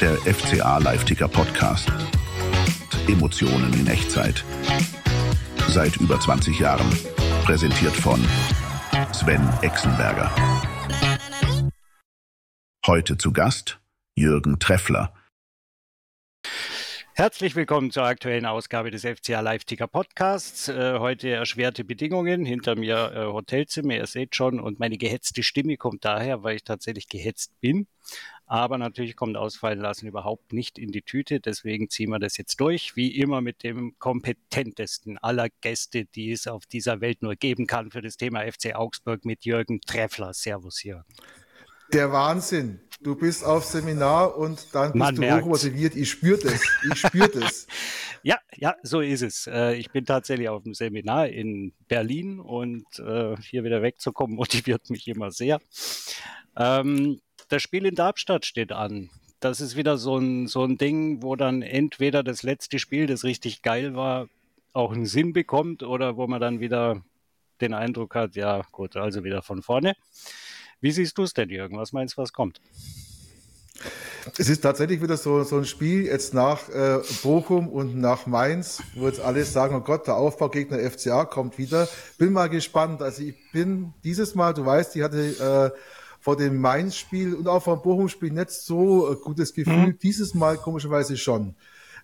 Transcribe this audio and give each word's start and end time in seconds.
Der 0.00 0.16
FCA 0.18 0.76
Live-Ticker 0.78 1.28
Podcast. 1.28 1.90
Emotionen 3.08 3.72
in 3.72 3.86
Echtzeit. 3.86 4.44
Seit 5.68 5.96
über 5.96 6.20
20 6.20 6.58
Jahren. 6.58 6.86
Präsentiert 7.44 7.94
von 7.94 8.22
Sven 9.12 9.48
Exenberger. 9.62 10.30
Heute 12.86 13.16
zu 13.16 13.32
Gast 13.32 13.80
Jürgen 14.14 14.58
Treffler. 14.58 15.14
Herzlich 17.14 17.54
willkommen 17.54 17.90
zur 17.90 18.04
aktuellen 18.04 18.46
Ausgabe 18.46 18.90
des 18.90 19.02
FCA 19.02 19.40
Live-Ticker 19.40 19.86
Podcasts. 19.86 20.68
Äh, 20.68 20.98
heute 20.98 21.28
erschwerte 21.28 21.84
Bedingungen. 21.84 22.46
Hinter 22.46 22.74
mir 22.74 23.12
äh, 23.14 23.26
Hotelzimmer, 23.26 23.96
ihr 23.96 24.06
seht 24.06 24.34
schon. 24.34 24.58
Und 24.58 24.80
meine 24.80 24.96
gehetzte 24.96 25.42
Stimme 25.42 25.76
kommt 25.76 26.06
daher, 26.06 26.42
weil 26.42 26.56
ich 26.56 26.64
tatsächlich 26.64 27.08
gehetzt 27.08 27.52
bin. 27.60 27.86
Aber 28.46 28.78
natürlich 28.78 29.14
kommt 29.14 29.36
Ausfallen 29.36 29.78
lassen 29.78 30.06
überhaupt 30.06 30.54
nicht 30.54 30.78
in 30.78 30.90
die 30.90 31.02
Tüte. 31.02 31.38
Deswegen 31.38 31.90
ziehen 31.90 32.08
wir 32.08 32.18
das 32.18 32.38
jetzt 32.38 32.58
durch. 32.60 32.96
Wie 32.96 33.14
immer 33.14 33.42
mit 33.42 33.62
dem 33.62 33.98
kompetentesten 33.98 35.18
aller 35.18 35.48
Gäste, 35.60 36.06
die 36.06 36.32
es 36.32 36.46
auf 36.46 36.64
dieser 36.64 37.02
Welt 37.02 37.20
nur 37.20 37.36
geben 37.36 37.66
kann 37.66 37.90
für 37.90 38.00
das 38.00 38.16
Thema 38.16 38.40
FC 38.50 38.74
Augsburg 38.74 39.26
mit 39.26 39.44
Jürgen 39.44 39.82
Treffler. 39.82 40.32
Servus, 40.32 40.82
Jürgen. 40.82 41.04
Der 41.92 42.10
Wahnsinn. 42.10 42.80
Du 43.02 43.16
bist 43.16 43.44
auf 43.44 43.64
Seminar 43.64 44.36
und 44.36 44.72
dann 44.72 44.92
bist 44.92 44.98
Man 44.98 45.14
du 45.16 45.22
hochmotiviert. 45.22 45.96
Ich 45.96 46.10
spüre 46.10 46.38
das. 46.38 46.62
Ich 46.88 47.00
spüre 47.00 47.28
das. 47.28 47.66
ja, 48.22 48.38
ja, 48.56 48.76
so 48.84 49.00
ist 49.00 49.22
es. 49.22 49.48
Äh, 49.48 49.74
ich 49.74 49.90
bin 49.90 50.04
tatsächlich 50.04 50.48
auf 50.48 50.62
dem 50.62 50.72
Seminar 50.72 51.28
in 51.28 51.72
Berlin 51.88 52.38
und 52.38 52.86
äh, 53.00 53.34
hier 53.42 53.64
wieder 53.64 53.82
wegzukommen 53.82 54.36
motiviert 54.36 54.88
mich 54.88 55.08
immer 55.08 55.32
sehr. 55.32 55.60
Ähm, 56.56 57.20
das 57.48 57.62
Spiel 57.62 57.86
in 57.86 57.96
Darmstadt 57.96 58.46
steht 58.46 58.70
an. 58.70 59.10
Das 59.40 59.60
ist 59.60 59.74
wieder 59.74 59.98
so 59.98 60.18
ein, 60.18 60.46
so 60.46 60.62
ein 60.62 60.78
Ding, 60.78 61.24
wo 61.24 61.34
dann 61.34 61.62
entweder 61.62 62.22
das 62.22 62.44
letzte 62.44 62.78
Spiel, 62.78 63.06
das 63.06 63.24
richtig 63.24 63.62
geil 63.62 63.96
war, 63.96 64.28
auch 64.72 64.92
einen 64.92 65.06
Sinn 65.06 65.32
bekommt 65.32 65.82
oder 65.82 66.16
wo 66.16 66.28
man 66.28 66.40
dann 66.40 66.60
wieder 66.60 67.02
den 67.60 67.74
Eindruck 67.74 68.14
hat, 68.14 68.36
ja 68.36 68.62
gut, 68.70 68.96
also 68.96 69.24
wieder 69.24 69.42
von 69.42 69.62
vorne. 69.62 69.94
Wie 70.82 70.90
siehst 70.90 71.16
du 71.16 71.22
es 71.22 71.32
denn, 71.32 71.48
Jürgen? 71.48 71.78
Was 71.78 71.92
meinst 71.92 72.18
du, 72.18 72.22
was 72.22 72.32
kommt? 72.32 72.60
Es 74.36 74.48
ist 74.48 74.60
tatsächlich 74.62 75.00
wieder 75.00 75.16
so, 75.16 75.44
so 75.44 75.58
ein 75.58 75.64
Spiel 75.64 76.06
jetzt 76.06 76.34
nach 76.34 76.68
äh, 76.68 76.98
Bochum 77.22 77.68
und 77.68 77.96
nach 77.96 78.26
Mainz, 78.26 78.82
wo 78.94 79.06
jetzt 79.06 79.20
alle 79.20 79.44
sagen, 79.44 79.76
oh 79.76 79.80
Gott, 79.80 80.08
der 80.08 80.16
Aufbaugegner 80.16 80.78
FCA 80.78 81.24
kommt 81.24 81.56
wieder. 81.56 81.88
Bin 82.18 82.32
mal 82.32 82.48
gespannt. 82.48 83.00
Also 83.00 83.22
ich 83.22 83.36
bin 83.52 83.94
dieses 84.02 84.34
Mal, 84.34 84.54
du 84.54 84.66
weißt, 84.66 84.96
ich 84.96 85.02
hatte 85.02 85.72
äh, 85.72 85.78
vor 86.20 86.36
dem 86.36 86.60
Mainz-Spiel 86.60 87.34
und 87.34 87.46
auch 87.46 87.62
vor 87.62 87.76
dem 87.76 87.82
Bochum-Spiel 87.82 88.32
nicht 88.32 88.50
so 88.50 89.08
ein 89.08 89.20
gutes 89.20 89.54
Gefühl. 89.54 89.88
Mhm. 89.88 89.98
Dieses 90.00 90.34
Mal 90.34 90.56
komischerweise 90.56 91.16
schon. 91.16 91.54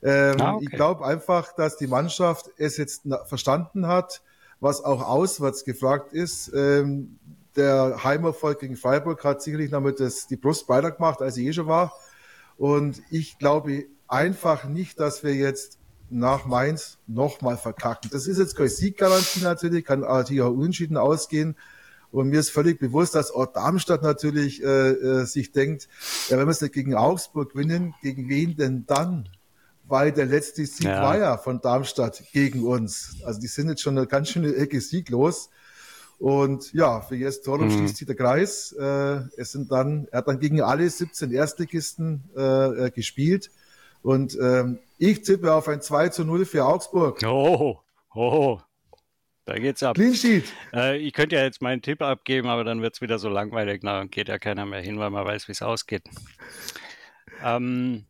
Ähm, 0.03 0.41
ah, 0.41 0.55
okay. 0.55 0.65
Ich 0.65 0.71
glaube 0.71 1.05
einfach, 1.05 1.53
dass 1.57 1.77
die 1.77 1.89
Mannschaft 1.89 2.51
es 2.57 2.77
jetzt 2.77 3.03
verstanden 3.27 3.89
hat, 3.89 4.23
was 4.61 4.85
auch 4.85 5.03
auswärts 5.03 5.65
gefragt 5.65 6.13
ist. 6.13 6.53
Ähm, 6.55 7.19
der 7.59 8.05
Heimerfolg 8.05 8.61
gegen 8.61 8.77
Freiburg 8.77 9.23
hat 9.25 9.43
sicherlich 9.43 9.71
damit 9.71 10.01
das, 10.01 10.27
die 10.27 10.37
Brust 10.37 10.67
breiter 10.67 10.93
gemacht, 10.93 11.21
als 11.21 11.35
sie 11.35 11.47
eh 11.47 11.53
schon 11.53 11.67
war. 11.67 11.93
Und 12.57 13.03
ich 13.11 13.39
glaube 13.39 13.85
einfach 14.07 14.65
nicht, 14.65 14.99
dass 14.99 15.23
wir 15.23 15.35
jetzt 15.35 15.79
nach 16.11 16.47
Mainz 16.47 16.99
nochmal 17.07 17.59
verkacken. 17.59 18.11
Das 18.11 18.27
ist 18.27 18.39
jetzt 18.39 18.57
keine 18.57 18.69
Sieggarantie 18.71 19.41
natürlich, 19.43 19.85
kann 19.85 20.01
natürlich 20.01 20.43
auch 20.43 20.53
unentschieden 20.53 20.97
ausgehen. 20.97 21.57
Und 22.11 22.31
mir 22.31 22.41
ist 22.41 22.51
völlig 22.51 22.79
bewusst, 22.79 23.15
dass 23.15 23.31
auch 23.31 23.47
Darmstadt 23.47 24.03
natürlich 24.03 24.63
äh, 24.63 24.91
äh, 24.91 25.25
sich 25.27 25.53
denkt, 25.53 25.89
ja, 26.29 26.39
wenn 26.39 26.47
wir 26.47 26.53
es 26.53 26.63
nicht 26.63 26.73
gegen 26.73 26.95
Augsburg 26.95 27.53
gewinnen, 27.53 27.95
gegen 28.01 28.31
wen 28.31 28.57
denn 28.57 28.87
dann? 28.87 29.29
Weil 29.87 30.13
der 30.13 30.27
letzte 30.27 30.65
Sieg 30.65 30.87
ja. 30.87 31.03
war 31.03 31.19
ja 31.19 31.37
von 31.37 31.61
Darmstadt 31.61 32.23
gegen 32.33 32.65
uns. 32.65 33.17
Also 33.25 33.41
die 33.41 33.47
sind 33.47 33.69
jetzt 33.69 33.83
schon 33.83 33.99
eine 33.99 34.07
ganz 34.07 34.31
schöne 34.31 34.55
Ecke 34.55 34.81
sieglos. 34.81 35.51
Und 36.19 36.73
ja, 36.73 37.01
für 37.01 37.15
Jes 37.15 37.43
Torum 37.43 37.69
mhm. 37.69 37.73
schließt 37.73 37.97
sich 37.97 38.07
der 38.07 38.17
Kreis. 38.17 38.73
Äh, 38.73 39.21
es 39.37 39.53
sind 39.53 39.71
dann, 39.71 40.09
er 40.11 40.19
hat 40.19 40.29
dann 40.29 40.41
gegen 40.41 40.61
alle 40.61 40.89
17 40.89 41.31
Erstligisten 41.31 42.25
äh, 42.37 42.87
äh, 42.87 42.91
gespielt. 42.91 43.51
Und 44.03 44.37
ähm, 44.41 44.79
ich 44.99 45.23
tippe 45.23 45.53
auf 45.53 45.69
ein 45.69 45.81
2 45.81 46.09
zu 46.09 46.25
0 46.25 46.45
für 46.45 46.65
Augsburg. 46.65 47.21
Oh, 47.25 47.79
oh, 48.15 48.59
da 49.49 49.59
geht's 49.59 49.83
ab. 49.83 49.97
Clean 49.97 50.15
Sheet. 50.15 50.45
Äh, 50.75 50.99
ich 50.99 51.15
könnte 51.15 51.37
ja 51.37 51.43
jetzt 51.43 51.63
meinen 51.63 51.81
Tipp 51.81 52.03
abgeben, 52.03 52.49
aber 52.49 52.65
dann 52.65 52.83
wird 52.83 52.95
es 52.95 53.01
wieder 53.01 53.19
so 53.19 53.29
langweilig. 53.29 53.81
Na, 53.83 53.99
dann 53.99 54.11
geht 54.11 54.29
ja 54.29 54.39
keiner 54.39 54.67
mehr 54.67 54.83
hin, 54.83 54.99
weil 54.99 55.09
man 55.09 55.25
weiß, 55.25 55.49
wie 55.49 55.53
es 55.53 55.63
ausgeht. 55.63 56.03
Ähm, 57.43 58.05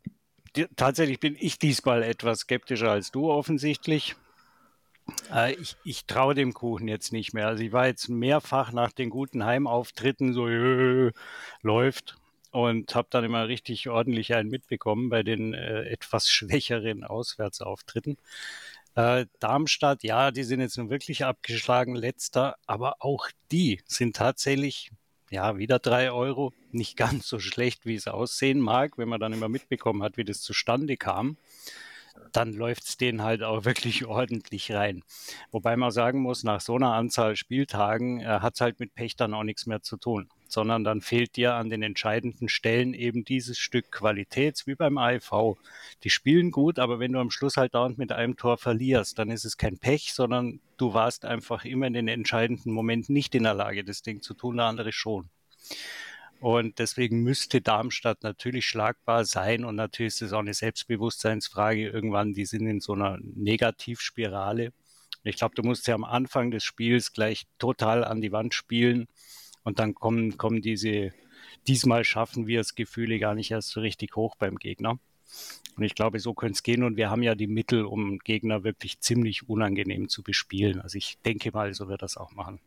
die, 0.57 0.67
tatsächlich 0.75 1.21
bin 1.21 1.37
ich 1.39 1.61
diesmal 1.61 2.03
etwas 2.03 2.41
skeptischer 2.41 2.91
als 2.91 3.13
du 3.13 3.31
offensichtlich. 3.31 4.17
Äh, 5.33 5.55
ich, 5.55 5.77
ich 5.85 6.05
traue 6.07 6.35
dem 6.35 6.55
Kuchen 6.55 6.89
jetzt 6.89 7.13
nicht 7.13 7.35
mehr. 7.35 7.49
Also 7.49 7.63
ich 7.63 7.73
war 7.73 7.87
jetzt 7.87 8.09
mehrfach 8.09 8.73
nach 8.73 8.93
den 8.93 9.11
guten 9.11 9.45
Heimauftritten 9.45 10.33
so 10.33 10.49
äh, 10.49 11.13
läuft 11.63 12.17
und 12.51 12.95
habe 12.95 13.09
dann 13.11 13.25
immer 13.25 13.49
richtig 13.49 13.89
ordentlich 13.89 14.35
einen 14.35 14.49
mitbekommen 14.49 15.09
bei 15.11 15.23
den 15.23 15.55
äh, 15.55 15.83
etwas 15.85 16.29
schwächeren 16.31 17.05
Auswärtsauftritten. 17.05 18.17
Äh, 18.95 19.27
Darmstadt, 19.39 20.03
ja, 20.03 20.31
die 20.31 20.45
sind 20.45 20.61
jetzt 20.61 20.79
nun 20.79 20.91
wirklich 20.91 21.25
abgeschlagen, 21.25 21.95
letzter, 21.95 22.57
aber 22.67 22.97
auch 23.01 23.29
die 23.53 23.81
sind 23.87 24.17
tatsächlich, 24.17 24.91
ja, 25.31 25.59
wieder 25.59 25.79
drei 25.79 26.11
Euro, 26.11 26.53
nicht 26.73 26.97
ganz 26.97 27.29
so 27.29 27.39
schlecht, 27.39 27.87
wie 27.87 27.95
es 27.95 28.09
aussehen 28.09 28.61
mag, 28.61 28.99
wenn 28.99 29.09
man 29.09 29.21
dann 29.21 29.33
immer 29.33 29.49
mitbekommen 29.49 30.03
hat, 30.03 30.17
wie 30.17 30.25
das 30.25 30.41
zustande 30.41 30.97
kam 30.97 31.37
dann 32.33 32.53
läuft 32.53 32.85
es 32.85 32.97
denen 32.97 33.23
halt 33.23 33.43
auch 33.43 33.65
wirklich 33.65 34.05
ordentlich 34.07 34.73
rein. 34.73 35.03
Wobei 35.51 35.77
man 35.77 35.91
sagen 35.91 36.21
muss, 36.21 36.45
nach 36.45 36.61
so 36.61 36.77
einer 36.77 36.93
Anzahl 36.93 37.37
Spieltagen 37.37 38.21
äh, 38.21 38.25
hat 38.25 38.55
es 38.55 38.61
halt 38.61 38.81
mit 38.81 38.95
Pech 38.95 39.17
dann 39.17 39.35
auch 39.35 39.45
nichts 39.45 39.67
mehr 39.67 39.83
zu 39.83 39.97
tun, 39.97 40.29
sondern 40.49 40.85
dann 40.85 41.01
fehlt 41.01 41.37
dir 41.37 41.55
an 41.55 41.71
den 41.71 41.83
entscheidenden 41.83 42.49
Stellen 42.49 42.95
eben 42.95 43.25
dieses 43.25 43.59
Stück 43.59 43.91
Qualität, 43.91 44.63
wie 44.67 44.75
beim 44.75 44.99
AIV. 44.99 45.57
Die 46.05 46.11
spielen 46.11 46.51
gut, 46.51 46.79
aber 46.79 46.99
wenn 46.99 47.13
du 47.13 47.21
am 47.21 47.31
Schluss 47.31 47.57
halt 47.57 47.75
dauernd 47.75 47.99
mit 47.99 48.13
einem 48.13 48.37
Tor 48.37 48.59
verlierst, 48.59 49.19
dann 49.19 49.31
ist 49.31 49.45
es 49.45 49.57
kein 49.57 49.79
Pech, 49.79 50.13
sondern 50.13 50.61
du 50.77 50.95
warst 50.95 51.25
einfach 51.25 51.65
immer 51.65 51.87
in 51.87 51.95
den 51.95 52.09
entscheidenden 52.09 52.73
Momenten 52.73 53.13
nicht 53.13 53.35
in 53.35 53.45
der 53.45 53.55
Lage, 53.55 53.85
das 53.85 54.03
Ding 54.03 54.23
zu 54.23 54.35
tun, 54.35 54.57
der 54.57 54.67
andere 54.67 54.93
schon. 54.93 55.29
Und 56.41 56.79
deswegen 56.79 57.23
müsste 57.23 57.61
Darmstadt 57.61 58.23
natürlich 58.23 58.67
schlagbar 58.67 59.25
sein. 59.25 59.65
Und 59.65 59.77
natürlich 59.77 60.15
ist 60.15 60.23
es 60.23 60.33
auch 60.33 60.39
eine 60.41 60.55
Selbstbewusstseinsfrage. 60.55 61.89
Irgendwann, 61.89 62.33
die 62.33 62.45
sind 62.45 62.67
in 62.67 62.81
so 62.81 62.93
einer 62.93 63.19
Negativspirale. 63.21 64.73
Ich 65.25 65.37
glaube, 65.37 65.57
du 65.57 65.63
musst 65.63 65.89
ja 65.89 65.95
am 65.95 66.05
Anfang 66.05 66.51
des 66.51 66.63
Spiels 66.63 67.13
gleich 67.13 67.47
total 67.59 68.05
an 68.05 68.21
die 68.21 68.31
Wand 68.31 68.55
spielen. 68.55 69.09
Und 69.65 69.81
dann 69.81 69.95
kommen, 69.95 70.39
kommen 70.39 70.63
diese, 70.63 71.13
diesmal 71.67 72.05
schaffen 72.05 72.47
wir 72.47 72.61
es 72.61 72.77
Gefühle 72.77 73.19
gar 73.19 73.35
nicht 73.35 73.51
erst 73.51 73.71
so 73.71 73.81
richtig 73.81 74.15
hoch 74.15 74.37
beim 74.37 74.57
Gegner. 74.57 74.99
Und 75.77 75.83
ich 75.85 75.95
glaube, 75.95 76.21
so 76.21 76.35
könnte 76.35 76.55
es 76.55 76.63
gehen. 76.63 76.85
Und 76.85 76.97
wir 76.97 77.11
haben 77.11 77.23
ja 77.23 77.35
die 77.35 77.49
Mittel, 77.49 77.85
um 77.85 78.19
Gegner 78.21 78.63
wirklich 78.63 79.01
ziemlich 79.01 79.49
unangenehm 79.49 80.09
zu 80.09 80.23
bespielen. 80.23 80.81
Also 80.81 80.99
ich 80.99 81.19
denke 81.25 81.51
mal, 81.53 81.75
so 81.75 81.89
wird 81.89 82.03
das 82.03 82.17
auch 82.17 82.31
machen. 82.33 82.61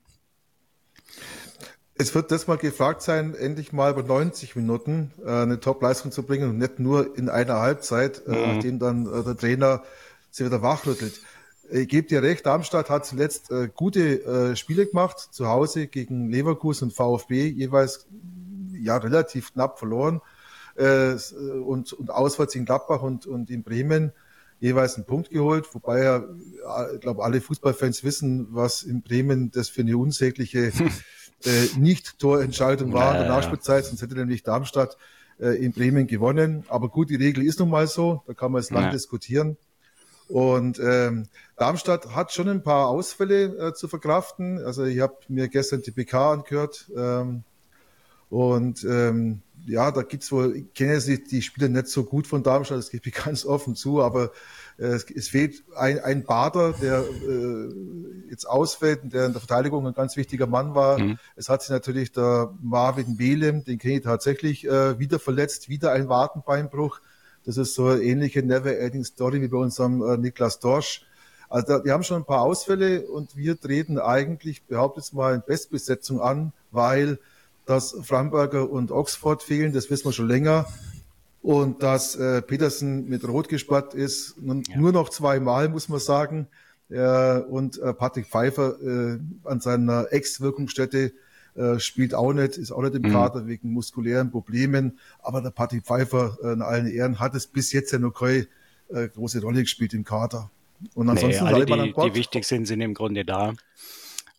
Es 2.01 2.15
wird 2.15 2.31
das 2.31 2.47
mal 2.47 2.57
gefragt 2.57 3.03
sein, 3.03 3.35
endlich 3.35 3.73
mal 3.73 3.91
über 3.91 4.01
90 4.01 4.55
Minuten 4.55 5.11
äh, 5.23 5.29
eine 5.29 5.59
Top-Leistung 5.59 6.11
zu 6.11 6.23
bringen 6.23 6.49
und 6.49 6.57
nicht 6.57 6.79
nur 6.79 7.15
in 7.15 7.29
einer 7.29 7.59
Halbzeit, 7.59 8.23
äh, 8.25 8.31
mhm. 8.31 8.55
nachdem 8.55 8.79
dann 8.79 9.05
äh, 9.05 9.23
der 9.23 9.37
Trainer 9.37 9.83
sie 10.31 10.43
wieder 10.43 10.63
wachrüttelt. 10.63 11.21
Ich 11.69 11.87
gebe 11.87 12.07
dir 12.07 12.23
recht, 12.23 12.43
Darmstadt 12.47 12.89
hat 12.89 13.05
zuletzt 13.05 13.51
äh, 13.51 13.69
gute 13.71 14.25
äh, 14.25 14.55
Spiele 14.55 14.87
gemacht, 14.87 15.19
zu 15.19 15.47
Hause 15.47 15.85
gegen 15.85 16.31
Leverkusen 16.31 16.85
und 16.85 16.95
VfB, 16.95 17.49
jeweils 17.49 18.07
ja 18.73 18.97
relativ 18.97 19.53
knapp 19.53 19.77
verloren 19.77 20.21
äh, 20.77 21.13
und, 21.63 21.93
und 21.93 22.09
auswärts 22.09 22.55
in 22.55 22.65
Gladbach 22.65 23.03
und, 23.03 23.27
und 23.27 23.51
in 23.51 23.61
Bremen 23.61 24.11
jeweils 24.59 24.95
einen 24.95 25.05
Punkt 25.05 25.29
geholt, 25.29 25.67
wobei 25.73 26.03
ja, 26.03 26.23
ich 26.93 27.01
glaube, 27.01 27.23
alle 27.23 27.41
Fußballfans 27.41 28.03
wissen, 28.03 28.47
was 28.51 28.81
in 28.83 29.01
Bremen 29.03 29.51
das 29.51 29.69
für 29.69 29.81
eine 29.81 29.97
unsägliche 29.97 30.71
äh, 31.45 31.77
nicht 31.77 32.19
Torentscheidung 32.19 32.93
war 32.93 33.13
in 33.13 33.21
der 33.21 33.29
Nachspielzeit, 33.29 33.85
sonst 33.85 34.01
hätte 34.01 34.15
nämlich 34.15 34.43
Darmstadt 34.43 34.97
äh, 35.39 35.63
in 35.63 35.71
Bremen 35.73 36.07
gewonnen. 36.07 36.63
Aber 36.69 36.89
gut, 36.89 37.09
die 37.09 37.15
Regel 37.15 37.43
ist 37.43 37.59
nun 37.59 37.69
mal 37.69 37.87
so, 37.87 38.23
da 38.27 38.33
kann 38.33 38.51
man 38.51 38.59
es 38.59 38.69
lang 38.69 38.91
diskutieren. 38.91 39.57
Und 40.27 40.79
ähm, 40.79 41.27
Darmstadt 41.57 42.15
hat 42.15 42.31
schon 42.31 42.47
ein 42.47 42.63
paar 42.63 42.87
Ausfälle 42.87 43.69
äh, 43.69 43.73
zu 43.73 43.87
verkraften. 43.87 44.59
Also 44.63 44.85
ich 44.85 44.99
habe 45.01 45.17
mir 45.27 45.49
gestern 45.49 45.81
die 45.81 45.91
PK 45.91 46.33
angehört 46.33 46.89
ähm, 46.95 47.43
Und 48.31 48.85
ähm, 48.85 49.41
ja, 49.65 49.91
da 49.91 50.01
gibt's 50.01 50.31
wohl, 50.31 50.55
ich 50.55 50.73
kenne 50.73 50.93
jetzt 50.93 51.07
die, 51.07 51.23
die 51.23 51.41
Spieler 51.41 51.69
nicht 51.69 51.87
so 51.87 52.03
gut 52.03 52.27
von 52.27 52.43
Darmstadt, 52.43 52.77
das 52.77 52.89
gebe 52.89 53.07
ich 53.07 53.13
ganz 53.25 53.45
offen 53.45 53.75
zu, 53.75 54.01
aber 54.01 54.31
äh, 54.77 54.85
es, 54.85 55.05
es 55.09 55.29
fehlt 55.29 55.63
ein, 55.75 55.99
ein 55.99 56.23
Bader, 56.23 56.73
der 56.73 56.99
äh, 56.99 58.29
jetzt 58.29 58.45
ausfällt 58.45 59.03
und 59.03 59.13
der 59.13 59.27
in 59.27 59.33
der 59.33 59.41
Verteidigung 59.41 59.85
ein 59.87 59.93
ganz 59.93 60.17
wichtiger 60.17 60.47
Mann 60.47 60.75
war. 60.75 60.99
Mhm. 60.99 61.17
Es 61.35 61.49
hat 61.49 61.61
sich 61.61 61.71
natürlich 61.71 62.11
der 62.11 62.53
Marvin 62.61 63.17
Belem, 63.17 63.63
den 63.63 63.77
kenne 63.77 63.95
ich 63.95 64.03
tatsächlich, 64.03 64.65
äh, 64.65 64.99
wieder 64.99 65.19
verletzt, 65.19 65.69
wieder 65.69 65.91
ein 65.91 66.09
Wadenbeinbruch. 66.09 66.99
Das 67.43 67.57
ist 67.57 67.73
so 67.73 67.87
eine 67.87 68.01
ähnliche 68.01 68.43
Never-Ending 68.43 69.03
Story 69.03 69.41
wie 69.41 69.47
bei 69.47 69.57
unserem 69.57 70.01
äh, 70.01 70.17
Niklas 70.17 70.59
Dorsch. 70.59 71.05
Also 71.49 71.67
da, 71.67 71.83
wir 71.83 71.91
haben 71.91 72.03
schon 72.03 72.21
ein 72.21 72.25
paar 72.25 72.41
Ausfälle 72.41 73.07
und 73.07 73.35
wir 73.35 73.59
treten 73.59 73.99
eigentlich, 73.99 74.63
behauptet 74.63 75.03
es 75.03 75.13
mal, 75.13 75.35
in 75.35 75.43
Bestbesetzung 75.45 76.21
an, 76.21 76.53
weil 76.71 77.19
dass 77.65 77.95
Framberger 78.03 78.69
und 78.69 78.91
Oxford 78.91 79.43
fehlen, 79.43 79.73
das 79.73 79.89
wissen 79.89 80.05
wir 80.05 80.13
schon 80.13 80.27
länger. 80.27 80.67
Und 81.41 81.81
dass 81.81 82.15
äh, 82.15 82.41
Petersen 82.41 83.09
mit 83.09 83.27
Rot 83.27 83.49
gespart 83.49 83.93
ist, 83.95 84.35
nun, 84.39 84.63
ja. 84.67 84.77
nur 84.77 84.91
noch 84.91 85.09
zweimal, 85.09 85.69
muss 85.69 85.89
man 85.89 85.99
sagen. 85.99 86.47
Äh, 86.89 87.39
und 87.39 87.79
äh, 87.79 87.93
Patrick 87.93 88.27
Pfeiffer 88.27 88.79
äh, 88.81 89.19
an 89.43 89.59
seiner 89.59 90.07
Ex-Wirkungsstätte 90.11 91.13
äh, 91.55 91.79
spielt 91.79 92.13
auch 92.13 92.33
nicht, 92.33 92.57
ist 92.57 92.71
auch 92.71 92.81
nicht 92.81 92.95
im 92.95 93.01
mhm. 93.01 93.13
Kader 93.13 93.47
wegen 93.47 93.73
muskulären 93.73 94.29
Problemen. 94.29 94.99
Aber 95.21 95.41
der 95.41 95.49
Patrick 95.49 95.83
Pfeiffer 95.83 96.37
äh, 96.43 96.53
in 96.53 96.61
allen 96.61 96.87
Ehren 96.87 97.19
hat 97.19 97.33
es 97.33 97.47
bis 97.47 97.71
jetzt 97.71 97.91
ja 97.91 97.99
noch 97.99 98.13
keine 98.13 98.47
äh, 98.89 99.07
große 99.07 99.41
Rolle 99.41 99.61
gespielt 99.61 99.93
im 99.93 100.03
Kader. 100.03 100.51
Und 100.93 101.09
ansonsten 101.09 101.43
nee, 101.43 101.51
alle 101.51 101.65
die, 101.65 101.93
die 101.93 102.15
wichtig 102.15 102.45
sind, 102.45 102.65
sind 102.65 102.81
im 102.81 102.93
Grunde 102.93 103.25
da. 103.25 103.53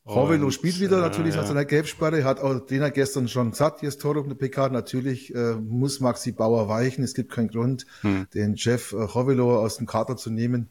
Rovelo 0.05 0.51
spielt 0.51 0.81
wieder 0.81 1.01
natürlich 1.01 1.35
äh, 1.35 1.39
nach 1.39 1.47
seiner 1.47 1.65
Gelbsperre, 1.65 2.25
hat 2.25 2.41
auch 2.41 2.59
Trainer 2.61 2.91
gestern 2.91 3.29
schon 3.29 3.53
gesagt, 3.53 3.83
jetzt 3.83 4.01
Tor 4.01 4.17
auf 4.17 4.27
der 4.27 4.35
PK, 4.35 4.69
natürlich 4.71 5.33
äh, 5.35 5.55
muss 5.55 6.01
Maxi 6.01 6.33
Bauer 6.33 6.69
weichen, 6.69 7.05
es 7.05 7.15
gibt 7.15 7.31
keinen 7.31 7.49
Grund, 7.49 7.87
hm. 8.01 8.27
den 8.35 8.59
Chef 8.59 8.93
äh, 8.93 8.97
Rovelo 8.97 9.61
aus 9.61 9.77
dem 9.77 9.87
Kader 9.87 10.17
zu 10.17 10.31
nehmen. 10.31 10.69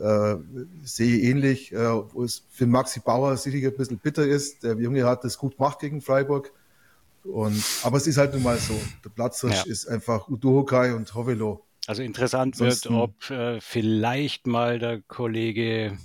Äh, 0.00 0.36
sehe 0.82 1.20
ähnlich, 1.20 1.72
äh, 1.72 1.76
wo 1.78 2.24
es 2.24 2.42
für 2.50 2.66
Maxi 2.66 2.98
Bauer 2.98 3.36
sicherlich 3.36 3.66
ein 3.66 3.76
bisschen 3.76 3.98
bitter 3.98 4.26
ist. 4.26 4.64
Der 4.64 4.74
Junge 4.74 5.04
hat 5.04 5.22
das 5.22 5.38
gut 5.38 5.56
gemacht 5.56 5.78
gegen 5.78 6.00
Freiburg. 6.00 6.50
Und, 7.22 7.62
aber 7.84 7.96
es 7.96 8.08
ist 8.08 8.18
halt 8.18 8.34
nun 8.34 8.42
mal 8.42 8.58
so. 8.58 8.74
Der 9.04 9.10
Platz 9.10 9.40
ja. 9.42 9.62
ist 9.62 9.86
einfach 9.86 10.28
Udohokai 10.28 10.94
und 10.94 11.14
Hovelo. 11.14 11.64
Also 11.86 12.02
interessant 12.02 12.54
Ansonsten, 12.54 12.94
wird, 12.94 13.02
ob 13.02 13.30
äh, 13.30 13.60
vielleicht 13.60 14.48
mal 14.48 14.80
der 14.80 15.00
Kollege 15.02 15.96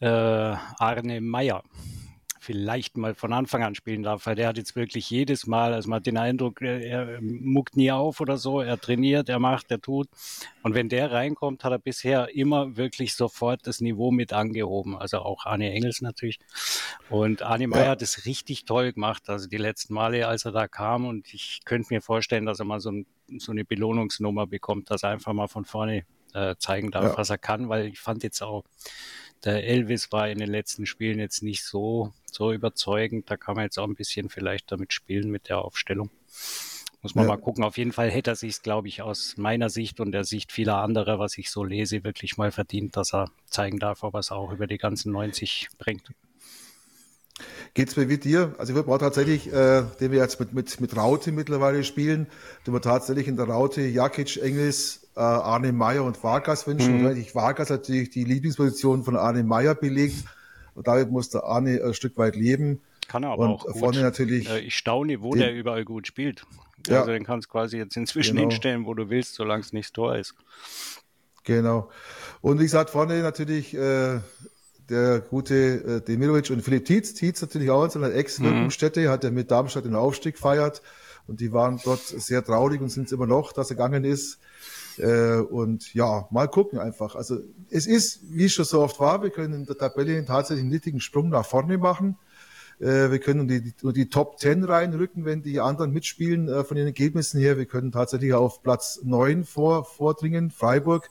äh, 0.00 0.06
Arne 0.06 1.20
Meyer 1.20 1.62
vielleicht 2.44 2.96
mal 2.96 3.14
von 3.14 3.32
Anfang 3.32 3.62
an 3.62 3.74
spielen 3.74 4.02
darf, 4.02 4.26
weil 4.26 4.34
der 4.34 4.48
hat 4.48 4.58
jetzt 4.58 4.76
wirklich 4.76 5.08
jedes 5.08 5.46
Mal, 5.46 5.72
also 5.72 5.88
man 5.88 5.96
hat 5.96 6.06
den 6.06 6.18
Eindruck, 6.18 6.60
er 6.60 7.18
muckt 7.22 7.76
nie 7.76 7.90
auf 7.90 8.20
oder 8.20 8.36
so, 8.36 8.60
er 8.60 8.78
trainiert, 8.78 9.28
er 9.28 9.38
macht, 9.38 9.70
er 9.70 9.80
tut. 9.80 10.08
Und 10.62 10.74
wenn 10.74 10.88
der 10.88 11.10
reinkommt, 11.10 11.64
hat 11.64 11.72
er 11.72 11.78
bisher 11.78 12.34
immer 12.34 12.76
wirklich 12.76 13.14
sofort 13.14 13.66
das 13.66 13.80
Niveau 13.80 14.10
mit 14.10 14.32
angehoben. 14.32 14.96
Also 14.96 15.18
auch 15.18 15.46
Arne 15.46 15.72
Engels 15.72 16.02
natürlich. 16.02 16.38
Und 17.08 17.42
Arne 17.42 17.66
Meyer 17.66 17.84
ja. 17.84 17.90
hat 17.90 18.02
es 18.02 18.26
richtig 18.26 18.66
toll 18.66 18.92
gemacht, 18.92 19.28
also 19.28 19.48
die 19.48 19.56
letzten 19.56 19.94
Male, 19.94 20.28
als 20.28 20.44
er 20.44 20.52
da 20.52 20.68
kam. 20.68 21.06
Und 21.06 21.32
ich 21.32 21.60
könnte 21.64 21.92
mir 21.92 22.02
vorstellen, 22.02 22.44
dass 22.44 22.58
er 22.58 22.66
mal 22.66 22.80
so, 22.80 22.90
ein, 22.90 23.06
so 23.38 23.52
eine 23.52 23.64
Belohnungsnummer 23.64 24.46
bekommt, 24.46 24.90
dass 24.90 25.02
er 25.02 25.10
einfach 25.10 25.32
mal 25.32 25.48
von 25.48 25.64
vorne 25.64 26.04
äh, 26.34 26.56
zeigen 26.58 26.90
darf, 26.90 27.04
ja. 27.04 27.16
was 27.16 27.30
er 27.30 27.38
kann, 27.38 27.68
weil 27.68 27.86
ich 27.86 28.00
fand 28.00 28.22
jetzt 28.22 28.42
auch, 28.42 28.64
der 29.44 29.64
Elvis 29.64 30.10
war 30.12 30.28
in 30.28 30.38
den 30.38 30.50
letzten 30.50 30.86
Spielen 30.86 31.18
jetzt 31.18 31.42
nicht 31.42 31.64
so, 31.64 32.12
so 32.30 32.52
überzeugend. 32.52 33.30
Da 33.30 33.36
kann 33.36 33.56
man 33.56 33.64
jetzt 33.64 33.78
auch 33.78 33.86
ein 33.86 33.94
bisschen 33.94 34.28
vielleicht 34.28 34.72
damit 34.72 34.92
spielen 34.92 35.30
mit 35.30 35.48
der 35.48 35.58
Aufstellung. 35.58 36.10
Muss 37.02 37.14
man 37.14 37.26
ja. 37.26 37.32
mal 37.32 37.40
gucken. 37.40 37.64
Auf 37.64 37.76
jeden 37.76 37.92
Fall 37.92 38.10
hätte 38.10 38.30
er 38.30 38.36
sich, 38.36 38.62
glaube 38.62 38.88
ich, 38.88 39.02
aus 39.02 39.36
meiner 39.36 39.68
Sicht 39.68 40.00
und 40.00 40.12
der 40.12 40.24
Sicht 40.24 40.52
vieler 40.52 40.78
anderer, 40.78 41.18
was 41.18 41.36
ich 41.36 41.50
so 41.50 41.62
lese, 41.62 42.02
wirklich 42.02 42.38
mal 42.38 42.50
verdient, 42.50 42.96
dass 42.96 43.12
er 43.12 43.30
zeigen 43.44 43.78
darf, 43.78 44.02
ob 44.02 44.14
er 44.14 44.20
es 44.20 44.30
auch 44.30 44.50
über 44.52 44.66
die 44.66 44.78
ganzen 44.78 45.12
90 45.12 45.68
bringt. 45.76 46.10
Geht's 47.74 47.96
mir 47.96 48.08
wie 48.08 48.16
dir? 48.16 48.54
Also 48.58 48.74
wir 48.74 48.84
brauchen 48.84 49.00
tatsächlich, 49.00 49.52
äh, 49.52 49.82
den 50.00 50.12
wir 50.12 50.20
jetzt 50.20 50.40
mit, 50.40 50.54
mit, 50.54 50.80
mit 50.80 50.96
Raute 50.96 51.32
mittlerweile 51.32 51.84
spielen, 51.84 52.28
den 52.66 52.72
wir 52.72 52.80
tatsächlich 52.80 53.28
in 53.28 53.36
der 53.36 53.46
Raute 53.46 53.82
Jakic, 53.82 54.36
Engels, 54.36 55.03
äh, 55.16 55.20
Arne 55.20 55.72
Meyer 55.72 56.04
und 56.04 56.22
Vargas 56.22 56.66
wünschen. 56.66 57.00
Mhm. 57.00 57.06
Und 57.06 57.16
ich 57.16 57.34
Vargas 57.34 57.70
natürlich 57.70 58.10
die 58.10 58.24
Lieblingsposition 58.24 59.04
von 59.04 59.16
Arne 59.16 59.44
Meyer 59.44 59.74
belegt. 59.74 60.24
Und 60.74 60.88
damit 60.88 61.10
muss 61.10 61.30
der 61.30 61.44
Arne 61.44 61.80
ein 61.84 61.94
Stück 61.94 62.16
weit 62.18 62.36
leben. 62.36 62.80
Kann 63.06 63.22
er 63.22 63.30
aber 63.30 63.44
und 63.44 63.50
auch 63.50 63.66
gut. 63.66 63.78
vorne 63.78 64.02
natürlich. 64.02 64.48
Äh, 64.48 64.60
ich 64.60 64.76
staune, 64.76 65.22
wo 65.22 65.32
den, 65.32 65.40
der 65.40 65.54
überall 65.54 65.84
gut 65.84 66.06
spielt. 66.06 66.44
Ja, 66.88 67.00
also 67.00 67.12
den 67.12 67.24
kannst 67.24 67.46
du 67.46 67.52
quasi 67.52 67.78
jetzt 67.78 67.96
inzwischen 67.96 68.36
genau. 68.36 68.50
hinstellen, 68.50 68.86
wo 68.86 68.94
du 68.94 69.08
willst, 69.08 69.34
solange 69.34 69.60
es 69.60 69.72
nicht 69.72 69.94
Tor 69.94 70.16
ist. 70.16 70.34
Genau. 71.44 71.90
Und 72.40 72.58
wie 72.58 72.64
gesagt, 72.64 72.90
vorne 72.90 73.20
natürlich 73.20 73.74
äh, 73.74 74.20
der 74.88 75.20
gute 75.20 75.54
äh, 75.54 76.00
Demirovic 76.00 76.50
und 76.50 76.62
Philipp 76.62 76.86
Tietz. 76.86 77.14
Tietz 77.14 77.40
natürlich 77.42 77.70
auch 77.70 77.84
in 77.84 77.90
seiner 77.90 78.12
Ex-Wirkungsstätte, 78.14 79.00
mhm. 79.00 79.08
hat 79.08 79.24
er 79.24 79.30
mit 79.30 79.50
Darmstadt 79.50 79.84
den 79.84 79.94
Aufstieg 79.94 80.38
feiert 80.38 80.82
und 81.26 81.40
die 81.40 81.52
waren 81.52 81.80
dort 81.84 82.02
sehr 82.02 82.44
traurig 82.44 82.80
und 82.80 82.90
sind 82.90 83.06
es 83.06 83.12
immer 83.12 83.26
noch, 83.26 83.52
dass 83.52 83.70
er 83.70 83.76
gegangen 83.76 84.04
ist. 84.04 84.38
Äh, 84.98 85.36
und 85.36 85.92
ja, 85.94 86.26
mal 86.30 86.48
gucken 86.48 86.78
einfach. 86.78 87.14
Also 87.14 87.38
es 87.70 87.86
ist, 87.86 88.20
wie 88.30 88.48
schon 88.48 88.64
so 88.64 88.82
oft 88.82 89.00
war, 89.00 89.22
wir 89.22 89.30
können 89.30 89.54
in 89.54 89.66
der 89.66 89.78
Tabelle 89.78 90.24
tatsächlich 90.24 90.62
einen 90.62 90.72
nötigen 90.72 91.00
Sprung 91.00 91.30
nach 91.30 91.46
vorne 91.46 91.78
machen. 91.78 92.16
Äh, 92.80 93.10
wir 93.10 93.18
können 93.18 93.48
die, 93.48 93.62
die, 93.62 93.92
die 93.92 94.08
Top 94.08 94.38
10 94.38 94.64
reinrücken, 94.64 95.24
wenn 95.24 95.42
die 95.42 95.60
anderen 95.60 95.92
mitspielen 95.92 96.48
äh, 96.48 96.64
von 96.64 96.76
den 96.76 96.86
Ergebnissen 96.86 97.40
her. 97.40 97.56
Wir 97.56 97.66
können 97.66 97.92
tatsächlich 97.92 98.34
auf 98.34 98.62
Platz 98.62 99.00
9 99.02 99.44
vor, 99.44 99.84
vordringen. 99.84 100.50
Freiburg 100.50 101.10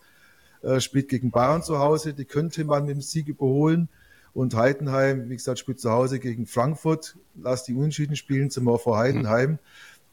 äh, 0.61 0.79
spielt 0.79 1.09
gegen 1.09 1.31
Bayern 1.31 1.63
zu 1.63 1.79
Hause, 1.79 2.13
die 2.13 2.25
könnte 2.25 2.63
man 2.65 2.85
mit 2.85 2.95
dem 2.95 3.01
Sieg 3.01 3.27
überholen. 3.27 3.89
Und 4.33 4.55
Heidenheim, 4.55 5.29
wie 5.29 5.35
gesagt, 5.35 5.59
spielt 5.59 5.79
zu 5.79 5.91
Hause 5.91 6.19
gegen 6.19 6.47
Frankfurt. 6.47 7.17
Lass 7.35 7.65
die 7.65 7.75
Unentschieden 7.75 8.15
spielen, 8.15 8.49
sind 8.49 8.63
wir 8.63 8.79
vor 8.79 8.97
Heidenheim. 8.97 9.59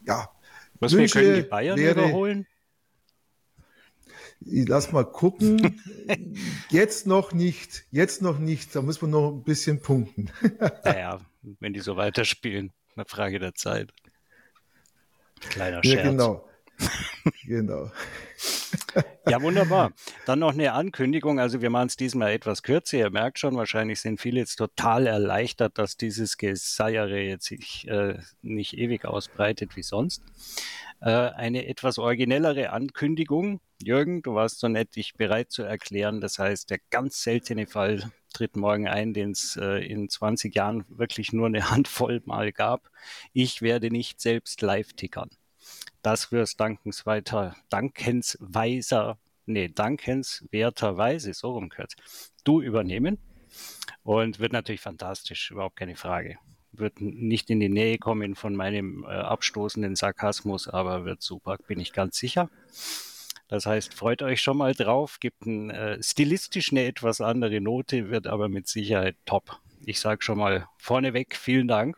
Ja. 0.07 0.31
Was 0.79 0.97
wir 0.97 1.09
können 1.09 1.35
die 1.35 1.43
Bayern 1.43 1.79
wäre, 1.79 2.01
überholen? 2.01 2.47
Ich 4.41 4.67
lass 4.67 4.93
mal 4.93 5.05
gucken. 5.05 5.83
Jetzt 6.71 7.07
noch 7.07 7.33
nicht. 7.33 7.85
Jetzt 7.91 8.23
noch 8.23 8.39
nicht. 8.39 8.75
Da 8.75 8.81
muss 8.81 9.03
man 9.03 9.11
noch 9.11 9.31
ein 9.31 9.45
bisschen 9.45 9.83
punkten. 9.83 10.31
naja, 10.85 11.21
wenn 11.43 11.75
die 11.75 11.81
so 11.81 11.97
weiterspielen. 11.97 12.73
Eine 12.97 13.05
Frage 13.05 13.39
der 13.39 13.55
Zeit. 13.55 13.93
Kleiner 15.41 15.83
Scherz. 15.85 16.05
Ja, 16.05 16.11
genau. 16.11 16.49
genau. 17.45 17.91
Ja, 19.29 19.41
wunderbar. 19.43 19.93
Dann 20.27 20.41
noch 20.41 20.53
eine 20.53 20.73
Ankündigung. 20.73 21.39
Also 21.39 21.61
wir 21.63 21.71
machen 21.71 21.89
es 21.89 21.97
diesmal 21.97 22.33
etwas 22.33 22.63
kürzer. 22.63 22.99
Ihr 22.99 23.11
merkt 23.11 23.39
schon, 23.39 23.57
wahrscheinlich 23.57 24.01
sind 24.01 24.21
viele 24.21 24.41
jetzt 24.41 24.57
total 24.57 25.07
erleichtert, 25.07 25.79
dass 25.79 25.97
dieses 25.97 26.37
Geseiere 26.37 27.21
jetzt 27.21 27.47
sich 27.47 27.87
äh, 27.89 28.19
nicht 28.43 28.77
ewig 28.77 29.05
ausbreitet 29.05 29.77
wie 29.77 29.83
sonst. 29.83 30.23
Äh, 31.01 31.11
eine 31.11 31.67
etwas 31.67 31.99
originellere 31.99 32.71
Ankündigung. 32.71 33.61
Jürgen, 33.83 34.23
du 34.23 34.35
warst 34.35 34.61
so 34.61 34.69
nett, 34.69 34.97
dich 34.97 35.15
bereit 35.15 35.51
zu 35.51 35.63
erklären. 35.63 36.21
Das 36.21 36.39
heißt, 36.39 36.71
der 36.71 36.79
ganz 36.91 37.23
seltene 37.23 37.67
Fall 37.67 38.11
tritt 38.33 38.57
morgen 38.57 38.89
ein, 38.89 39.15
den 39.15 39.33
es 39.33 39.57
äh, 39.57 39.85
in 39.85 40.09
20 40.09 40.55
Jahren 40.55 40.85
wirklich 40.89 41.33
nur 41.33 41.47
eine 41.47 41.71
Handvoll 41.71 42.21
Mal 42.25 42.53
gab. 42.53 42.91
Ich 43.33 43.63
werde 43.63 43.91
nicht 43.91 44.21
selbst 44.21 44.61
live 44.63 44.93
tickern 44.93 45.31
das 46.03 46.33
wirst 46.33 46.61
dankensweiter, 46.61 47.57
dankensweiser, 47.69 49.19
nee, 49.47 49.69
dankenswerterweise, 49.69 51.35
so 51.35 51.53
rum 51.53 51.69
gehört 51.69 51.95
du 52.45 52.61
übernehmen. 52.61 53.19
Und 54.03 54.39
wird 54.39 54.53
natürlich 54.53 54.81
fantastisch, 54.81 55.51
überhaupt 55.51 55.77
keine 55.77 55.97
Frage. 55.97 56.39
Wird 56.73 57.01
nicht 57.01 57.51
in 57.51 57.61
die 57.61 57.69
Nähe 57.69 57.99
kommen 57.99 58.35
von 58.35 58.55
meinem 58.55 59.05
äh, 59.05 59.09
abstoßenden 59.09 59.97
Sarkasmus, 59.97 60.69
aber 60.69 61.05
wird 61.05 61.23
super, 61.23 61.57
bin 61.67 61.81
ich 61.81 61.93
ganz 61.93 62.17
sicher. 62.17 62.49
Das 63.49 63.67
heißt, 63.67 63.95
freut 63.95 64.23
euch 64.23 64.41
schon 64.41 64.57
mal 64.57 64.75
drauf, 64.75 65.19
gibt 65.21 65.45
ein, 65.45 65.71
äh, 65.71 66.03
stilistisch 66.03 66.71
eine 66.71 66.85
etwas 66.85 67.21
andere 67.21 67.61
Note, 67.61 68.11
wird 68.11 68.29
aber 68.29 68.49
mit 68.49 68.69
Sicherheit 68.69 69.17
top. 69.27 69.61
Ich 69.85 69.99
sage 69.99 70.23
schon 70.23 70.39
mal 70.39 70.69
vorneweg 70.79 71.37
vielen 71.37 71.67
Dank 71.67 71.97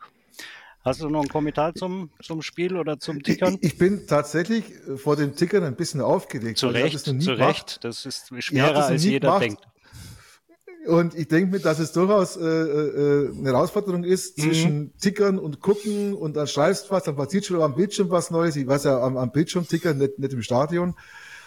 Hast 0.85 1.01
du 1.01 1.09
noch 1.09 1.21
einen 1.21 1.29
Kommentar 1.29 1.75
zum, 1.75 2.11
zum 2.21 2.43
Spiel 2.43 2.77
oder 2.77 2.99
zum 2.99 3.23
Tickern? 3.23 3.57
Ich, 3.61 3.73
ich 3.73 3.79
bin 3.79 4.07
tatsächlich 4.09 4.65
vor 4.97 5.15
dem 5.15 5.37
Tickern 5.37 5.63
ein 5.63 5.77
bisschen 5.77 6.01
aufgeregt. 6.01 6.59
Zu 6.59 6.69
Recht, 6.69 6.99
zu 6.99 7.15
gemacht. 7.15 7.39
Recht. 7.39 7.85
Das 7.85 8.05
ist 8.05 8.33
schwerer, 8.43 8.87
als 8.87 9.05
jeder 9.05 9.29
gemacht. 9.29 9.43
denkt. 9.43 9.69
Und 10.87 11.15
ich 11.15 11.29
denke 11.29 11.53
mir, 11.53 11.61
dass 11.61 11.79
es 11.79 11.93
durchaus 11.93 12.37
äh, 12.37 12.43
äh, 12.45 13.31
eine 13.39 13.51
Herausforderung 13.51 14.03
ist 14.03 14.37
mhm. 14.37 14.43
zwischen 14.43 14.97
Tickern 14.99 15.39
und 15.39 15.61
Gucken 15.61 16.15
und 16.15 16.35
dann 16.35 16.49
schreibst 16.49 16.91
was, 16.91 17.05
dann 17.05 17.15
passiert 17.15 17.45
schon 17.45 17.63
am 17.63 17.77
Bildschirm 17.77 18.11
was 18.11 18.33
Neues. 18.33 18.57
Ich 18.57 18.67
weiß 18.67 18.85
ja 18.85 19.01
am, 19.01 19.17
am 19.17 19.31
Bildschirm 19.31 19.69
tickern, 19.69 19.99
nicht, 19.99 20.19
nicht 20.19 20.33
im 20.33 20.43
Stadion. 20.43 20.97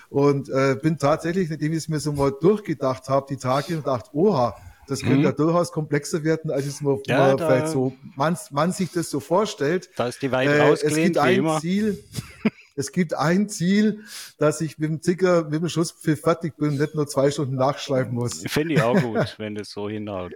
Und 0.09 0.47
äh, 0.47 0.77
bin 0.81 0.97
tatsächlich, 0.97 1.49
nachdem 1.49 1.73
ich 1.73 1.79
es 1.79 1.89
mir 1.89 1.99
so 1.99 2.13
mal 2.13 2.31
durchgedacht 2.31 3.09
habe, 3.09 3.25
die 3.29 3.37
Tage 3.37 3.75
und 3.75 3.85
dachte, 3.85 4.11
oha, 4.13 4.55
Das 4.87 5.01
könnte 5.01 5.23
ja 5.23 5.31
durchaus 5.31 5.71
komplexer 5.71 6.23
werden, 6.23 6.51
als 6.51 6.65
es 6.65 6.81
man, 6.81 6.99
Ja, 7.07 7.35
vielleicht 7.37 7.67
so, 7.69 7.93
man, 8.15 8.37
man 8.51 8.71
sich 8.71 8.91
das 8.91 9.09
so 9.09 9.19
vorstellt. 9.19 9.89
Da 9.95 10.07
ist 10.07 10.21
die 10.21 10.31
weit 10.31 10.47
Äh, 10.49 10.71
es 10.73 10.95
gibt 10.95 11.17
ein 11.17 11.35
immer. 11.35 11.59
Ziel. 11.59 12.03
Es 12.77 12.91
gibt 12.91 13.13
ein 13.13 13.47
Ziel, 13.47 14.03
dass 14.37 14.59
ich 14.59 14.77
mit 14.77 14.89
dem 14.89 14.99
Ticker, 15.01 15.45
mit 15.45 15.61
dem 15.61 15.69
Schusspfiff 15.69 16.19
fertig 16.19 16.57
bin 16.57 16.71
und 16.71 16.77
nicht 16.81 16.93
nur 16.93 17.07
zwei 17.07 17.31
Stunden 17.31 17.55
nachschreiben 17.55 18.13
muss. 18.13 18.43
Finde 18.47 18.73
ich 18.73 18.81
auch 18.81 18.99
gut, 19.01 19.35
wenn 19.37 19.55
das 19.55 19.69
so 19.69 19.87
hinhaut. 19.87 20.33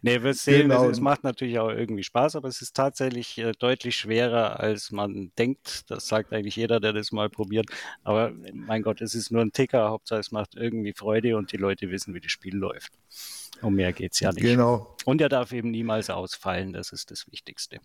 Nee, 0.00 0.22
wir 0.22 0.32
sehen, 0.32 0.68
Genau. 0.70 0.84
es, 0.86 0.92
es 0.92 1.00
macht 1.00 1.24
natürlich 1.24 1.58
auch 1.58 1.68
irgendwie 1.68 2.02
Spaß, 2.04 2.36
aber 2.36 2.48
es 2.48 2.62
ist 2.62 2.74
tatsächlich 2.74 3.36
äh, 3.36 3.52
deutlich 3.58 3.96
schwerer, 3.96 4.60
als 4.60 4.92
man 4.92 5.32
denkt. 5.36 5.82
Das 5.90 6.08
sagt 6.08 6.32
eigentlich 6.32 6.56
jeder, 6.56 6.80
der 6.80 6.94
das 6.94 7.12
mal 7.12 7.28
probiert. 7.28 7.66
Aber 8.02 8.32
mein 8.54 8.82
Gott, 8.82 9.02
es 9.02 9.14
ist 9.14 9.30
nur 9.30 9.42
ein 9.42 9.52
Ticker. 9.52 9.90
Hauptsache, 9.90 10.20
es 10.20 10.30
macht 10.30 10.54
irgendwie 10.54 10.94
Freude 10.94 11.36
und 11.36 11.52
die 11.52 11.58
Leute 11.58 11.90
wissen, 11.90 12.14
wie 12.14 12.20
das 12.20 12.30
Spiel 12.30 12.56
läuft. 12.56 12.92
Um 13.62 13.74
mehr 13.74 13.92
geht's 13.92 14.20
ja 14.20 14.32
nicht. 14.32 14.42
Genau. 14.42 14.94
Und 15.04 15.20
er 15.20 15.28
darf 15.28 15.52
eben 15.52 15.70
niemals 15.70 16.10
ausfallen. 16.10 16.72
Das 16.72 16.92
ist 16.92 17.10
das 17.10 17.26
Wichtigste. 17.30 17.78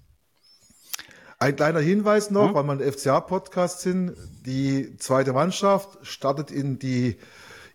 Ein 1.37 1.55
kleiner 1.55 1.79
Hinweis 1.79 2.31
noch, 2.31 2.49
Hm? 2.49 2.55
weil 2.55 2.63
wir 2.65 2.71
ein 2.73 2.91
FCA-Podcast 2.91 3.81
sind. 3.81 4.13
Die 4.45 4.97
zweite 4.97 5.31
Mannschaft 5.31 6.05
startet 6.05 6.51
in 6.51 6.79
die, 6.79 7.17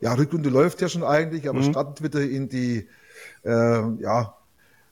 ja, 0.00 0.12
Rückrunde 0.14 0.50
läuft 0.50 0.80
ja 0.82 0.88
schon 0.88 1.02
eigentlich, 1.02 1.44
Hm? 1.44 1.50
aber 1.50 1.62
startet 1.62 2.02
wieder 2.02 2.20
in 2.20 2.48
die, 2.48 2.88
äh, 3.44 4.02
ja, 4.02 4.36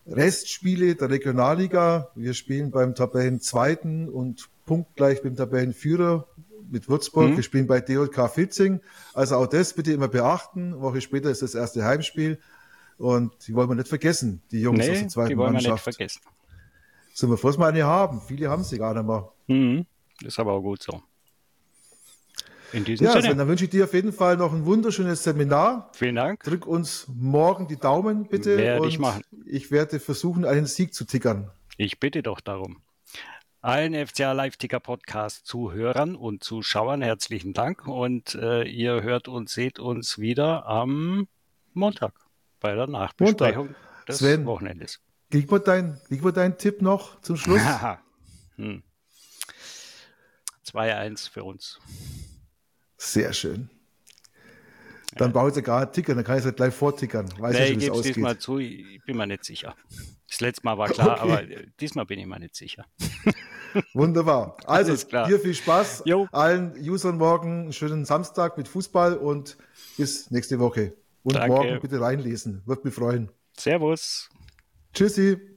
Restspiele 0.06 0.96
der 0.96 1.10
Regionalliga. 1.10 2.10
Wir 2.14 2.34
spielen 2.34 2.70
beim 2.70 2.94
Tabellenzweiten 2.94 4.08
und 4.08 4.48
punktgleich 4.66 5.22
beim 5.22 5.36
Tabellenführer 5.36 6.26
mit 6.70 6.88
Würzburg. 6.88 7.30
Mhm. 7.30 7.36
Wir 7.36 7.42
spielen 7.44 7.66
bei 7.68 7.80
DJK 7.80 8.28
Fitzing. 8.28 8.80
Also 9.14 9.36
auch 9.36 9.46
das 9.46 9.74
bitte 9.74 9.92
immer 9.92 10.08
beachten. 10.08 10.72
Eine 10.72 10.80
Woche 10.80 11.00
später 11.00 11.30
ist 11.30 11.42
das 11.42 11.54
erste 11.54 11.84
Heimspiel. 11.84 12.40
Und 12.98 13.32
die 13.46 13.54
wollen 13.54 13.68
wir 13.68 13.74
nicht 13.74 13.88
vergessen, 13.88 14.42
die 14.50 14.60
Jungs 14.60 14.80
aus 14.80 14.86
Nee, 14.86 14.98
der 15.00 15.08
zweiten 15.08 15.28
die 15.30 15.36
wollen 15.36 15.54
wir 15.54 15.72
nicht 15.72 15.82
vergessen. 15.82 16.20
Sind 17.14 17.30
wir 17.30 17.36
froh, 17.36 17.48
dass 17.48 17.58
wir 17.58 17.66
eine 17.66 17.84
haben. 17.84 18.20
Viele 18.26 18.48
haben 18.48 18.64
sie 18.64 18.78
gar 18.78 18.94
nicht 18.94 19.06
mehr. 19.06 19.30
Mhm. 19.48 19.86
Ist 20.24 20.38
aber 20.38 20.52
auch 20.52 20.62
gut 20.62 20.82
so. 20.82 21.02
In 22.72 22.84
diesem 22.84 23.06
Ja, 23.06 23.20
Sinne, 23.20 23.36
dann 23.36 23.48
wünsche 23.48 23.64
ich 23.64 23.70
dir 23.70 23.84
auf 23.84 23.92
jeden 23.92 24.12
Fall 24.14 24.38
noch 24.38 24.52
ein 24.52 24.64
wunderschönes 24.64 25.22
Seminar. 25.22 25.90
vielen 25.92 26.14
Dank. 26.14 26.42
Drück 26.42 26.66
uns 26.66 27.06
morgen 27.14 27.68
die 27.68 27.76
Daumen, 27.76 28.26
bitte. 28.28 28.56
Werde 28.56 28.88
ich 28.88 28.98
machen. 28.98 29.22
Ich 29.44 29.70
werde 29.70 30.00
versuchen, 30.00 30.46
einen 30.46 30.64
Sieg 30.64 30.94
zu 30.94 31.04
tickern. 31.04 31.50
Ich 31.76 32.00
bitte 32.00 32.22
doch 32.22 32.40
darum. 32.40 32.80
Allen 33.60 33.94
FCA 34.06 34.32
Live-Ticker 34.32 34.80
Podcast 34.80 35.46
Zuhörern 35.46 36.16
und 36.16 36.42
Zuschauern 36.42 37.02
herzlichen 37.02 37.52
Dank 37.52 37.86
und 37.86 38.34
äh, 38.34 38.64
ihr 38.64 39.02
hört 39.02 39.28
und 39.28 39.50
seht 39.50 39.78
uns 39.78 40.18
wieder 40.18 40.66
am 40.66 41.28
Montag 41.74 42.12
bei 42.62 42.74
der 42.74 42.86
Nachbesprechung 42.86 43.74
des 44.08 44.18
Sven. 44.18 44.46
Wochenendes. 44.46 45.00
Krieg 45.30 45.50
mal 45.50 45.58
dein, 45.58 46.00
deinen 46.34 46.58
Tipp 46.58 46.80
noch 46.82 47.20
zum 47.20 47.36
Schluss. 47.36 47.60
Hm. 48.56 48.82
2-1 50.66 51.30
für 51.30 51.44
uns. 51.44 51.78
Sehr 52.96 53.32
schön. 53.32 53.68
Dann 55.16 55.32
brauche 55.32 55.50
ich 55.50 55.56
ja 55.56 55.60
gar 55.60 55.80
nicht 55.80 55.92
tickern, 55.92 56.16
dann 56.16 56.24
kann 56.24 56.36
ich 56.36 56.40
es 56.40 56.46
halt 56.46 56.56
gleich 56.56 56.72
vortickern. 56.72 57.28
Weiß 57.38 57.52
Nee, 57.52 57.58
ja 57.58 57.64
ich 57.66 57.78
gebe 57.78 57.96
es 57.96 58.02
diesmal 58.02 58.38
zu, 58.38 58.58
ich 58.58 59.02
bin 59.04 59.16
mir 59.18 59.26
nicht 59.26 59.44
sicher. 59.44 59.74
Das 60.28 60.40
letzte 60.40 60.64
Mal 60.64 60.78
war 60.78 60.88
klar, 60.88 61.22
Okay. 61.22 61.32
aber 61.32 61.42
diesmal 61.80 62.06
bin 62.06 62.18
ich 62.18 62.26
mir 62.26 62.38
nicht 62.38 62.54
sicher. 62.56 62.86
Wunderbar. 63.92 64.56
Also, 64.66 64.94
dir 65.26 65.40
viel 65.40 65.54
Spaß. 65.54 66.04
Jo. 66.06 66.28
Allen 66.32 66.72
Usern 66.78 67.18
morgen 67.18 67.62
einen 67.64 67.72
schönen 67.74 68.04
Samstag 68.06 68.56
mit 68.56 68.68
Fußball 68.68 69.16
und 69.16 69.58
bis 69.98 70.30
nächste 70.30 70.58
Woche. 70.58 70.94
Und 71.22 71.36
Danke. 71.36 71.48
morgen 71.48 71.80
bitte 71.80 72.00
reinlesen. 72.00 72.62
Wird 72.66 72.84
mich 72.84 72.94
freuen. 72.94 73.30
Servus. 73.56 74.28
Tschüssi. 74.92 75.51